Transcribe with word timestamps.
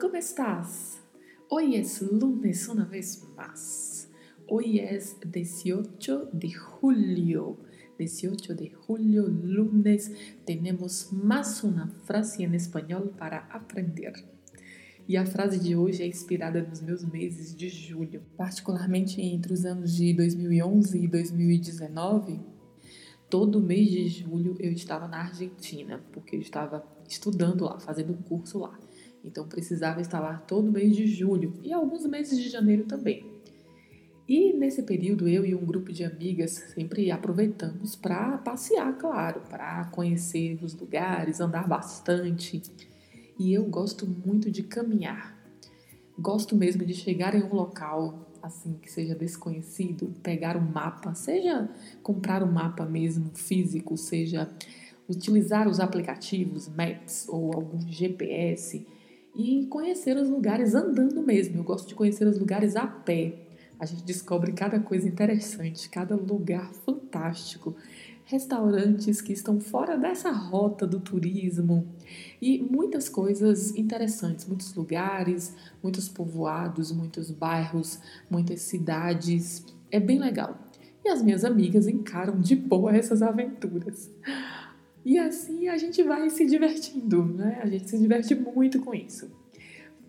¿Cómo 0.00 0.16
estás? 0.16 1.00
Hoy 1.48 1.76
es 1.76 2.02
lunes 2.02 2.68
una 2.68 2.84
vez 2.84 3.24
más. 3.34 4.10
Hoy 4.46 4.78
es 4.80 5.16
18 5.24 6.30
de 6.32 6.52
julio. 6.52 7.56
18 7.96 8.54
de 8.54 8.70
julio, 8.70 9.26
lunes, 9.26 10.12
tenemos 10.44 11.12
más 11.12 11.64
una 11.64 11.88
frase 12.04 12.42
en 12.42 12.54
español 12.54 13.14
para 13.16 13.46
aprender. 13.46 14.12
E 15.08 15.16
a 15.16 15.24
frase 15.24 15.58
de 15.58 15.76
hoje 15.76 16.02
é 16.02 16.06
inspirada 16.06 16.60
nos 16.62 16.82
meus 16.82 17.02
meses 17.02 17.54
de 17.54 17.70
julho, 17.70 18.22
particularmente 18.36 19.22
entre 19.22 19.54
os 19.54 19.64
anos 19.64 19.94
de 19.94 20.12
2011 20.12 20.98
e 20.98 21.08
2019. 21.08 22.40
Todo 23.30 23.62
mês 23.62 23.88
de 23.88 24.08
julho 24.08 24.56
eu 24.58 24.72
estava 24.72 25.08
na 25.08 25.22
Argentina, 25.22 26.04
porque 26.12 26.36
eu 26.36 26.40
estava 26.40 26.84
estudando 27.08 27.64
lá, 27.64 27.80
fazendo 27.80 28.12
um 28.12 28.20
curso 28.22 28.58
lá. 28.58 28.78
Então 29.26 29.46
precisava 29.48 30.00
lá 30.20 30.38
todo 30.38 30.70
mês 30.70 30.94
de 30.94 31.06
julho 31.06 31.52
e 31.62 31.72
alguns 31.72 32.06
meses 32.06 32.38
de 32.38 32.48
janeiro 32.48 32.84
também. 32.84 33.26
E 34.28 34.52
nesse 34.52 34.82
período 34.82 35.28
eu 35.28 35.44
e 35.44 35.54
um 35.54 35.64
grupo 35.64 35.92
de 35.92 36.04
amigas 36.04 36.52
sempre 36.74 37.10
aproveitamos 37.10 37.94
para 37.94 38.38
passear, 38.38 38.96
claro, 38.98 39.40
para 39.48 39.84
conhecer 39.86 40.58
os 40.62 40.74
lugares, 40.74 41.40
andar 41.40 41.68
bastante. 41.68 42.62
E 43.38 43.52
eu 43.52 43.64
gosto 43.64 44.06
muito 44.06 44.50
de 44.50 44.62
caminhar. 44.62 45.36
Gosto 46.18 46.56
mesmo 46.56 46.84
de 46.84 46.94
chegar 46.94 47.34
em 47.34 47.42
um 47.42 47.54
local 47.54 48.26
assim 48.42 48.74
que 48.80 48.90
seja 48.90 49.14
desconhecido, 49.14 50.12
pegar 50.22 50.56
um 50.56 50.60
mapa, 50.60 51.14
seja 51.14 51.68
comprar 52.02 52.42
um 52.42 52.50
mapa 52.50 52.84
mesmo 52.84 53.30
físico, 53.34 53.96
seja 53.96 54.48
utilizar 55.08 55.68
os 55.68 55.78
aplicativos 55.78 56.68
Maps 56.68 57.26
ou 57.28 57.52
algum 57.54 57.80
GPS 57.88 58.86
e 59.36 59.66
conhecer 59.66 60.16
os 60.16 60.28
lugares 60.28 60.74
andando 60.74 61.22
mesmo. 61.22 61.58
Eu 61.58 61.64
gosto 61.64 61.88
de 61.88 61.94
conhecer 61.94 62.26
os 62.26 62.38
lugares 62.38 62.74
a 62.74 62.86
pé 62.86 63.46
a 63.78 63.84
gente 63.84 64.04
descobre 64.04 64.52
cada 64.52 64.80
coisa 64.80 65.06
interessante, 65.06 65.88
cada 65.90 66.16
lugar 66.16 66.72
fantástico, 66.84 67.76
restaurantes 68.24 69.20
que 69.20 69.32
estão 69.32 69.60
fora 69.60 69.98
dessa 69.98 70.30
rota 70.30 70.86
do 70.86 70.98
turismo 70.98 71.86
e 72.40 72.58
muitas 72.58 73.08
coisas 73.08 73.76
interessantes, 73.76 74.46
muitos 74.46 74.74
lugares, 74.74 75.54
muitos 75.82 76.08
povoados, 76.08 76.90
muitos 76.90 77.30
bairros, 77.30 78.00
muitas 78.30 78.62
cidades. 78.62 79.64
É 79.90 80.00
bem 80.00 80.18
legal. 80.18 80.58
E 81.04 81.08
as 81.08 81.22
minhas 81.22 81.44
amigas 81.44 81.86
encaram 81.86 82.40
de 82.40 82.56
boa 82.56 82.96
essas 82.96 83.22
aventuras. 83.22 84.10
E 85.06 85.20
assim 85.20 85.68
a 85.68 85.76
gente 85.76 86.02
vai 86.02 86.28
se 86.30 86.44
divertindo, 86.44 87.24
né? 87.24 87.60
A 87.62 87.66
gente 87.68 87.88
se 87.88 87.96
diverte 87.96 88.34
muito 88.34 88.80
com 88.80 88.92
isso. 88.92 89.30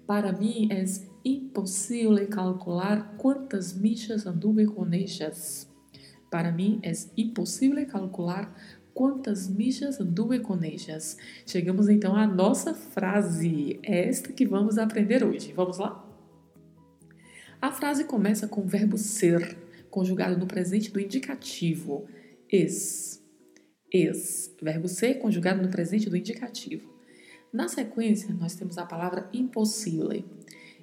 Para 0.08 0.34
mim 0.34 0.70
é 0.72 0.84
imposible 1.24 2.26
calcular 2.26 3.16
quantas 3.16 3.78
millas 3.78 4.26
anduve 4.26 4.66
com. 4.66 4.88
Para 6.32 6.52
mim 6.52 6.80
é 6.82 6.92
impossível 7.16 7.86
calcular 7.86 8.52
quantas 8.92 9.48
millas 9.48 10.02
anduve 10.02 10.40
com. 10.40 10.58
Chegamos 11.46 11.90
então 11.90 12.16
à 12.16 12.26
nossa 12.26 12.74
frase, 12.74 13.80
é 13.84 14.10
esta 14.10 14.34
que 14.34 14.48
vamos 14.48 14.80
aprender 14.80 15.24
hoje. 15.24 15.54
Vamos 15.54 15.78
lá? 15.78 16.04
A 17.62 17.72
frase 17.72 18.04
começa 18.04 18.48
com 18.48 18.62
o 18.62 18.68
verbo 18.68 18.98
ser, 18.98 19.60
conjugado 19.92 20.40
no 20.40 20.48
presente 20.48 20.92
do 20.92 21.00
indicativo. 21.00 22.08
Es. 22.52 23.27
Es. 23.92 24.54
Verbo 24.62 24.88
ser 24.88 25.16
conjugado 25.16 25.62
no 25.62 25.70
presente 25.70 26.10
do 26.10 26.18
indicativo. 26.18 26.90
Na 27.52 27.68
sequência, 27.68 28.34
nós 28.34 28.56
temos 28.56 28.78
a 28.78 28.86
palavra 28.86 29.30
impossível. 29.34 30.24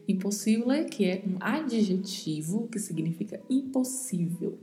Impossível 0.08 0.84
que 0.86 1.04
é 1.04 1.22
um 1.26 1.36
adjetivo 1.40 2.66
que 2.68 2.78
significa 2.78 3.40
impossível. 3.48 4.58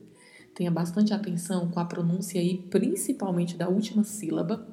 Tenha 0.56 0.72
bastante 0.72 1.14
atenção 1.14 1.70
com 1.70 1.80
a 1.80 1.86
pronúncia 1.86 2.42
aí, 2.42 2.58
principalmente 2.70 3.56
da 3.56 3.70
última 3.70 4.04
sílaba, 4.04 4.68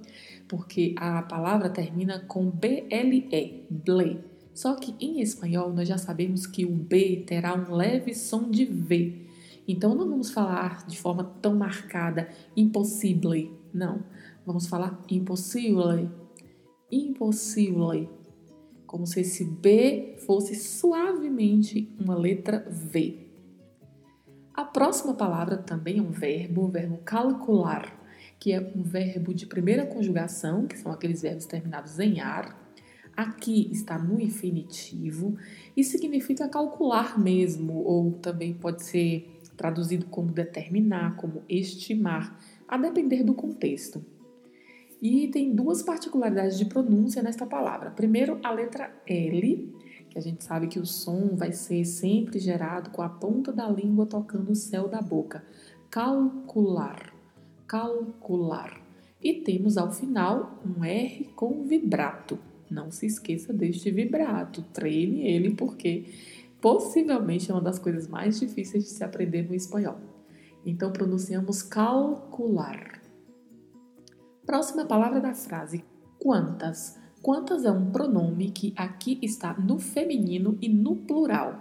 porque 0.48 0.94
a 0.96 1.22
palavra 1.22 1.68
termina 1.68 2.20
com 2.20 2.50
BLE, 2.50 3.66
ble. 3.70 4.18
Só 4.52 4.74
que 4.74 4.94
em 4.98 5.20
espanhol 5.20 5.72
nós 5.72 5.86
já 5.86 5.98
sabemos 5.98 6.46
que 6.46 6.64
o 6.64 6.70
B 6.70 7.22
terá 7.26 7.54
um 7.54 7.74
leve 7.74 8.14
som 8.14 8.50
de 8.50 8.64
V. 8.64 9.28
Então 9.68 9.94
não 9.94 10.08
vamos 10.08 10.30
falar 10.30 10.86
de 10.86 10.98
forma 10.98 11.22
tão 11.40 11.54
marcada 11.54 12.28
impossível, 12.56 13.57
não. 13.78 14.02
Vamos 14.44 14.66
falar 14.66 15.02
impossível, 15.08 16.10
impossível 16.90 18.08
como 18.88 19.06
se 19.06 19.20
esse 19.20 19.44
B 19.44 20.16
fosse 20.26 20.54
suavemente 20.54 21.94
uma 22.00 22.16
letra 22.16 22.66
V. 22.68 23.28
A 24.54 24.64
próxima 24.64 25.14
palavra 25.14 25.58
também 25.58 25.98
é 25.98 26.02
um 26.02 26.10
verbo, 26.10 26.64
o 26.64 26.68
verbo 26.68 26.96
calcular, 27.04 27.96
que 28.40 28.50
é 28.50 28.60
um 28.74 28.82
verbo 28.82 29.32
de 29.32 29.46
primeira 29.46 29.86
conjugação, 29.86 30.66
que 30.66 30.76
são 30.76 30.90
aqueles 30.90 31.22
verbos 31.22 31.46
terminados 31.46 31.98
em 32.00 32.20
ar. 32.20 32.58
Aqui 33.14 33.70
está 33.70 33.98
no 33.98 34.20
infinitivo 34.20 35.36
e 35.76 35.84
significa 35.84 36.48
calcular 36.48 37.18
mesmo, 37.18 37.84
ou 37.84 38.12
também 38.12 38.54
pode 38.54 38.84
ser 38.84 39.38
traduzido 39.56 40.06
como 40.06 40.32
determinar, 40.32 41.16
como 41.16 41.42
estimar, 41.48 42.38
a 42.68 42.76
depender 42.76 43.24
do 43.24 43.34
contexto. 43.34 44.04
E 45.00 45.28
tem 45.28 45.54
duas 45.54 45.82
particularidades 45.82 46.58
de 46.58 46.64
pronúncia 46.64 47.22
nesta 47.22 47.46
palavra. 47.46 47.90
Primeiro, 47.90 48.38
a 48.42 48.52
letra 48.52 48.92
L, 49.06 49.72
que 50.10 50.18
a 50.18 50.20
gente 50.20 50.44
sabe 50.44 50.66
que 50.66 50.78
o 50.78 50.84
som 50.84 51.36
vai 51.36 51.52
ser 51.52 51.84
sempre 51.84 52.38
gerado 52.38 52.90
com 52.90 53.00
a 53.00 53.08
ponta 53.08 53.52
da 53.52 53.68
língua 53.68 54.06
tocando 54.06 54.50
o 54.50 54.56
céu 54.56 54.88
da 54.88 55.00
boca. 55.00 55.44
Calcular, 55.88 57.14
calcular. 57.66 58.80
E 59.22 59.34
temos 59.34 59.78
ao 59.78 59.90
final 59.90 60.60
um 60.64 60.84
R 60.84 61.30
com 61.36 61.64
vibrato. 61.64 62.38
Não 62.70 62.90
se 62.90 63.06
esqueça 63.06 63.52
deste 63.52 63.90
vibrato, 63.90 64.62
treine 64.72 65.26
ele 65.26 65.54
porque 65.54 66.04
possivelmente 66.60 67.50
é 67.50 67.54
uma 67.54 67.62
das 67.62 67.78
coisas 67.78 68.06
mais 68.08 68.38
difíceis 68.38 68.84
de 68.84 68.90
se 68.90 69.02
aprender 69.02 69.48
no 69.48 69.54
espanhol. 69.54 69.98
Então 70.64 70.92
pronunciamos 70.92 71.62
calcular. 71.62 73.00
Próxima 74.44 74.84
palavra 74.84 75.20
da 75.20 75.34
frase: 75.34 75.84
quantas. 76.18 76.98
Quantas 77.20 77.64
é 77.64 77.70
um 77.70 77.90
pronome 77.90 78.50
que 78.50 78.72
aqui 78.76 79.18
está 79.22 79.52
no 79.54 79.78
feminino 79.78 80.56
e 80.60 80.68
no 80.68 80.96
plural. 80.96 81.60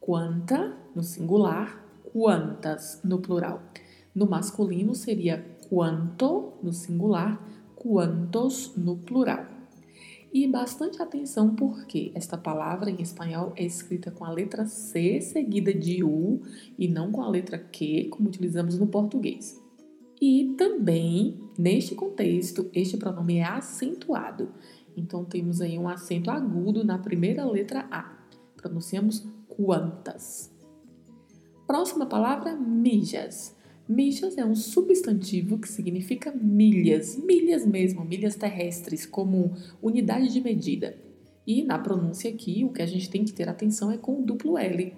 Quanta 0.00 0.76
no 0.94 1.02
singular, 1.02 1.84
quantas 2.12 3.00
no 3.04 3.18
plural. 3.18 3.62
No 4.14 4.26
masculino 4.26 4.94
seria 4.94 5.44
quanto 5.68 6.54
no 6.62 6.72
singular, 6.72 7.40
quantos 7.74 8.74
no 8.76 8.96
plural. 8.96 9.55
E 10.36 10.46
bastante 10.46 11.00
atenção 11.00 11.54
porque 11.54 12.12
esta 12.14 12.36
palavra 12.36 12.90
em 12.90 13.00
espanhol 13.00 13.54
é 13.56 13.64
escrita 13.64 14.10
com 14.10 14.22
a 14.22 14.30
letra 14.30 14.66
C 14.66 15.18
seguida 15.22 15.72
de 15.72 16.04
U 16.04 16.42
e 16.78 16.86
não 16.86 17.10
com 17.10 17.22
a 17.22 17.28
letra 17.30 17.58
Q, 17.58 18.08
como 18.10 18.28
utilizamos 18.28 18.78
no 18.78 18.86
português. 18.86 19.58
E 20.20 20.54
também, 20.58 21.40
neste 21.58 21.94
contexto, 21.94 22.68
este 22.74 22.98
pronome 22.98 23.38
é 23.38 23.44
acentuado. 23.44 24.50
Então, 24.94 25.24
temos 25.24 25.62
aí 25.62 25.78
um 25.78 25.88
acento 25.88 26.30
agudo 26.30 26.84
na 26.84 26.98
primeira 26.98 27.42
letra 27.46 27.88
A. 27.90 28.18
Pronunciamos 28.58 29.26
quantas. 29.48 30.54
Próxima 31.66 32.04
palavra, 32.04 32.54
milhas. 32.54 33.55
Milhas 33.88 34.36
é 34.36 34.44
um 34.44 34.56
substantivo 34.56 35.58
que 35.58 35.68
significa 35.68 36.32
milhas, 36.32 37.16
milhas 37.16 37.64
mesmo, 37.64 38.04
milhas 38.04 38.34
terrestres, 38.34 39.06
como 39.06 39.54
unidade 39.80 40.32
de 40.32 40.40
medida. 40.40 40.96
E 41.46 41.62
na 41.62 41.78
pronúncia 41.78 42.28
aqui, 42.28 42.64
o 42.64 42.72
que 42.72 42.82
a 42.82 42.86
gente 42.86 43.08
tem 43.08 43.24
que 43.24 43.32
ter 43.32 43.48
atenção 43.48 43.92
é 43.92 43.96
com 43.96 44.20
o 44.20 44.24
duplo 44.24 44.58
L. 44.58 44.92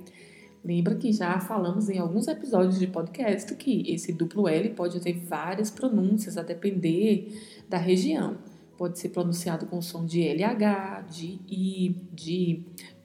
Lembra 0.64 0.94
que 0.94 1.12
já 1.12 1.38
falamos 1.38 1.90
em 1.90 1.99
alguns 1.99 2.29
episódios 2.29 2.79
de 2.79 2.87
podcast 2.87 3.55
que 3.56 3.82
esse 3.93 4.11
duplo 4.11 4.49
L 4.49 4.70
pode 4.70 4.99
ter 5.00 5.12
várias 5.12 5.70
pronúncias 5.70 6.38
a 6.38 6.43
depender 6.43 7.29
da 7.69 7.76
região. 7.76 8.38
Pode 8.79 8.99
ser 8.99 9.11
pronunciado 9.11 9.67
com 9.67 9.82
som 9.82 10.06
de 10.06 10.23
LH, 10.23 11.02
de 11.11 11.38
I, 11.46 11.96
de 12.14 12.64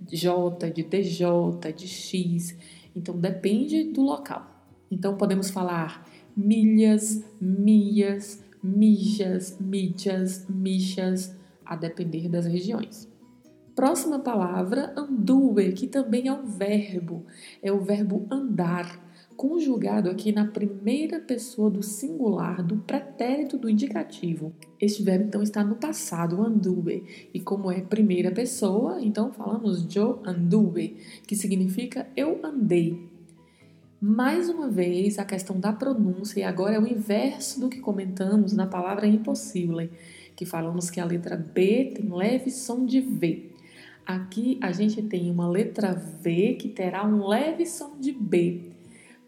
J, 0.09 0.71
de 0.71 0.83
DJ, 0.83 1.27
de 1.75 1.87
X. 1.87 2.55
Então 2.95 3.17
depende 3.17 3.83
do 3.83 4.01
local. 4.01 4.52
Então 4.93 5.17
podemos 5.17 5.49
falar 5.49 6.07
milhas, 6.37 7.23
milhas, 7.41 8.43
mijas, 8.63 9.57
mídias, 9.59 10.45
michas, 10.47 11.35
a 11.65 11.75
depender 11.75 12.29
das 12.29 12.45
regiões. 12.45 13.11
Próxima 13.75 14.19
palavra, 14.19 14.93
andue, 14.95 15.73
que 15.73 15.87
também 15.87 16.27
é 16.27 16.33
um 16.33 16.45
verbo, 16.45 17.25
é 17.61 17.71
o 17.71 17.81
verbo 17.81 18.27
andar, 18.29 19.01
conjugado 19.35 20.11
aqui 20.11 20.31
na 20.31 20.45
primeira 20.45 21.19
pessoa 21.19 21.71
do 21.71 21.81
singular 21.81 22.61
do 22.61 22.77
pretérito 22.77 23.57
do 23.57 23.67
indicativo. 23.67 24.53
Este 24.79 25.01
verbo 25.01 25.25
então 25.25 25.41
está 25.41 25.63
no 25.63 25.75
passado, 25.75 26.39
andue, 26.39 27.29
e 27.33 27.39
como 27.39 27.71
é 27.71 27.81
primeira 27.81 28.29
pessoa, 28.31 29.01
então 29.01 29.33
falamos 29.33 29.91
yo 29.91 30.19
anduve, 30.23 30.97
que 31.25 31.35
significa 31.35 32.07
eu 32.15 32.39
andei. 32.43 33.12
Mais 34.05 34.49
uma 34.49 34.67
vez, 34.67 35.17
a 35.17 35.23
questão 35.23 35.57
da 35.57 35.71
pronúncia, 35.71 36.41
e 36.41 36.43
agora 36.43 36.75
é 36.75 36.77
o 36.77 36.85
inverso 36.85 37.61
do 37.61 37.69
que 37.69 37.79
comentamos 37.79 38.51
na 38.51 38.67
palavra 38.67 39.07
impossível, 39.07 39.89
que 40.35 40.45
falamos 40.45 40.89
que 40.89 40.99
a 40.99 41.05
letra 41.05 41.37
B 41.37 41.93
tem 41.95 42.13
leve 42.13 42.51
som 42.51 42.85
de 42.85 42.99
V. 42.99 43.51
Aqui 44.05 44.59
a 44.61 44.73
gente 44.73 45.01
tem 45.03 45.31
uma 45.31 45.47
letra 45.47 45.93
V 45.93 46.57
que 46.59 46.67
terá 46.67 47.07
um 47.07 47.25
leve 47.25 47.65
som 47.65 47.97
de 47.97 48.11
B. 48.11 48.73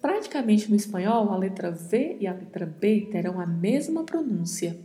Praticamente 0.02 0.70
no 0.70 0.76
espanhol, 0.76 1.32
a 1.32 1.38
letra 1.38 1.72
V 1.72 2.18
e 2.20 2.28
a 2.28 2.34
letra 2.34 2.66
B 2.66 3.08
terão 3.10 3.40
a 3.40 3.46
mesma 3.46 4.04
pronúncia. 4.04 4.78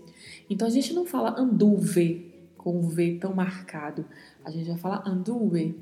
Então 0.48 0.68
a 0.68 0.70
gente 0.70 0.94
não 0.94 1.04
fala 1.04 1.34
anduve 1.36 2.32
com 2.56 2.78
o 2.78 2.88
V 2.88 3.18
tão 3.20 3.34
marcado. 3.34 4.04
A 4.44 4.52
gente 4.52 4.68
vai 4.68 4.78
falar 4.78 5.02
anduve, 5.04 5.74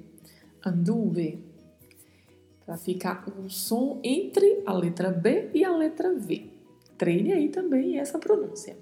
anduve, 0.65 1.47
para 2.69 2.77
ficar 2.77 3.25
um 3.41 3.49
som 3.49 3.99
entre 4.05 4.63
a 4.67 4.75
letra 4.75 5.11
B 5.11 5.49
e 5.55 5.65
a 5.65 5.75
letra 5.75 6.13
V. 6.15 6.51
Treine 6.99 7.33
aí 7.33 7.49
também 7.49 7.99
essa 7.99 8.19
pronúncia. 8.19 8.77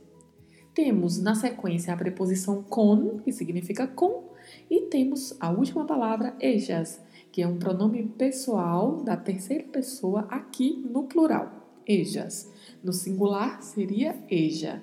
Temos 0.75 1.23
na 1.23 1.37
sequência 1.37 1.95
a 1.95 1.97
preposição 1.97 2.65
con, 2.65 3.21
que 3.21 3.31
significa 3.31 3.87
com, 3.87 4.25
e 4.69 4.87
temos 4.87 5.37
a 5.39 5.53
última 5.53 5.87
palavra, 5.87 6.35
ejas, 6.41 7.01
que 7.31 7.41
é 7.41 7.47
um 7.47 7.61
pronome 7.61 8.03
pessoal 8.03 9.05
da 9.05 9.17
terceira 9.17 9.63
pessoa 9.63 10.23
aqui 10.31 10.85
no 10.91 11.05
plural, 11.05 11.81
ejas. 11.87 12.51
No 12.83 12.93
singular 12.93 13.63
seria 13.63 14.17
eja 14.29 14.83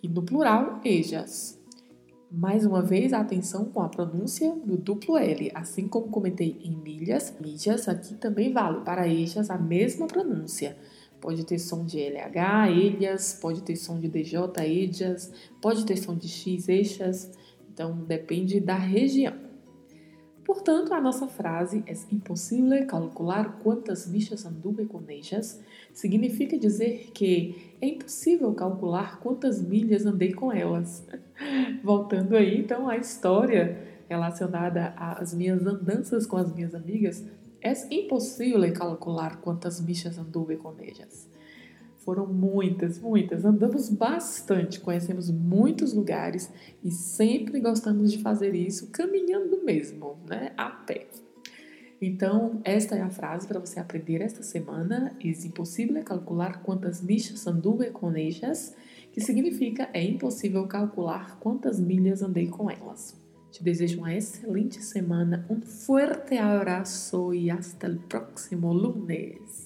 e 0.00 0.06
no 0.06 0.22
plural, 0.22 0.80
ejas. 0.84 1.60
Mais 2.30 2.66
uma 2.66 2.82
vez, 2.82 3.12
atenção 3.12 3.66
com 3.66 3.80
a 3.80 3.88
pronúncia 3.88 4.52
do 4.64 4.76
duplo 4.76 5.16
L. 5.16 5.50
Assim 5.54 5.86
como 5.86 6.08
comentei 6.08 6.58
em 6.64 6.76
milhas, 6.76 7.32
milhas 7.40 7.88
aqui 7.88 8.14
também 8.14 8.52
vale 8.52 8.80
para 8.80 9.06
ejas 9.06 9.48
a 9.48 9.56
mesma 9.56 10.08
pronúncia. 10.08 10.76
Pode 11.20 11.46
ter 11.46 11.58
som 11.60 11.84
de 11.84 11.98
LH, 12.00 12.68
elhas, 12.68 13.38
pode 13.40 13.62
ter 13.62 13.76
som 13.76 14.00
de 14.00 14.08
DJ, 14.08 14.40
ejas, 14.58 15.32
pode 15.62 15.86
ter 15.86 15.96
som 15.96 16.16
de 16.16 16.28
X, 16.28 16.68
eixas. 16.68 17.30
Então, 17.72 17.96
depende 17.96 18.58
da 18.58 18.74
região. 18.74 19.46
Portanto, 20.44 20.94
a 20.94 21.00
nossa 21.00 21.26
frase 21.26 21.82
é 21.86 21.92
impossível 22.12 22.86
calcular 22.86 23.58
quantas 23.58 24.06
bichas 24.06 24.46
anduve 24.46 24.86
com 24.86 25.02
ellas 25.08 25.60
significa 25.92 26.56
dizer 26.56 27.10
que 27.12 27.65
é 27.80 27.86
impossível 27.88 28.52
calcular 28.54 29.20
quantas 29.20 29.60
milhas 29.60 30.06
andei 30.06 30.32
com 30.32 30.52
elas. 30.52 31.06
Voltando 31.82 32.36
aí, 32.36 32.58
então, 32.58 32.88
à 32.88 32.96
história 32.96 33.96
relacionada 34.08 34.94
às 34.96 35.34
minhas 35.34 35.66
andanças 35.66 36.26
com 36.26 36.36
as 36.36 36.52
minhas 36.54 36.74
amigas, 36.74 37.24
é 37.60 37.72
impossível 37.94 38.72
calcular 38.72 39.40
quantas 39.40 39.80
bichas 39.80 40.18
anduve 40.18 40.56
com 40.56 40.74
ellas. 40.78 41.28
Foram 41.98 42.26
muitas, 42.26 43.00
muitas. 43.00 43.44
Andamos 43.44 43.88
bastante, 43.88 44.78
conhecemos 44.78 45.28
muitos 45.28 45.92
lugares 45.92 46.52
e 46.84 46.90
sempre 46.92 47.58
gostamos 47.58 48.12
de 48.12 48.22
fazer 48.22 48.54
isso 48.54 48.92
caminhando 48.92 49.64
mesmo, 49.64 50.16
né? 50.28 50.52
A 50.56 50.70
pé. 50.70 51.08
Então, 52.00 52.60
esta 52.62 52.94
é 52.94 53.00
a 53.00 53.08
frase 53.08 53.46
para 53.46 53.58
você 53.58 53.80
aprender 53.80 54.20
esta 54.20 54.42
semana. 54.42 55.16
É 55.22 55.28
impossível 55.28 56.02
calcular 56.04 56.62
quantas 56.62 57.02
milhas 57.02 57.46
anduve 57.46 57.90
com 57.90 58.14
ellas, 58.14 58.74
que 59.12 59.20
significa 59.20 59.88
é 59.94 60.02
impossível 60.02 60.66
calcular 60.66 61.38
quantas 61.38 61.80
milhas 61.80 62.22
andei 62.22 62.48
com 62.48 62.70
elas. 62.70 63.16
Te 63.50 63.64
desejo 63.64 64.00
uma 64.00 64.14
excelente 64.14 64.82
semana, 64.82 65.46
um 65.48 65.62
forte 65.62 66.36
abraço 66.36 67.32
e 67.32 67.50
hasta 67.50 67.86
el 67.86 67.98
próximo 68.00 68.70
lunes. 68.72 69.65